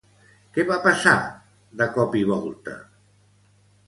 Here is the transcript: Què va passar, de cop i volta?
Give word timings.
Què 0.53 0.63
va 0.69 0.77
passar, 0.85 1.13
de 1.81 1.87
cop 1.97 2.17
i 2.21 2.23
volta? 2.31 2.73